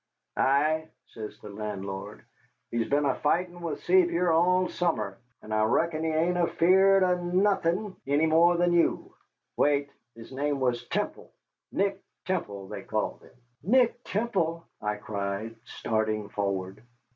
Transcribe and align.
"Ay," 0.35 0.89
says 1.09 1.37
the 1.41 1.49
landlord; 1.51 2.23
"he's 2.71 2.89
been 2.89 3.05
a 3.05 3.13
fightin 3.13 3.61
with 3.61 3.83
Sevier 3.83 4.31
all 4.31 4.67
summer, 4.67 5.19
and 5.43 5.53
I 5.53 5.61
reckon 5.61 6.03
he 6.03 6.09
ain't 6.09 6.37
afeard 6.37 7.03
of 7.03 7.21
nothin' 7.21 7.95
any 8.07 8.25
more 8.25 8.57
than 8.57 8.73
you. 8.73 9.13
Wait 9.57 9.91
his 10.15 10.31
name 10.31 10.59
was 10.59 10.87
Temple 10.87 11.31
Nick 11.71 12.01
Temple, 12.25 12.67
they 12.67 12.81
called 12.81 13.21
him." 13.21 13.35
"Nick 13.61 14.03
Temple!" 14.03 14.65
I 14.81 14.95
cried, 14.95 15.55
starting 15.65 16.29
forward. 16.29 16.81